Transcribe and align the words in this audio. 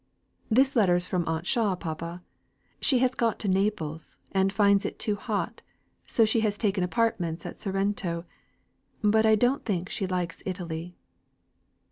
"This 0.49 0.75
letter 0.75 0.95
is 0.95 1.05
from 1.05 1.27
Aunt 1.27 1.45
Shaw, 1.45 1.75
papa. 1.75 2.23
She 2.81 2.97
has 2.97 3.13
got 3.13 3.37
to 3.37 3.47
Naples, 3.47 4.17
and 4.31 4.51
finds 4.51 4.83
it 4.83 4.97
too 4.97 5.15
hot, 5.15 5.61
so 6.07 6.25
she 6.25 6.39
has 6.39 6.57
taken 6.57 6.83
apartments 6.83 7.45
at 7.45 7.59
Sorrento. 7.59 8.25
But 9.03 9.27
I 9.27 9.35
don't 9.35 9.63
think 9.63 9.89
she 9.89 10.07
likes 10.07 10.41
Italy." 10.43 10.95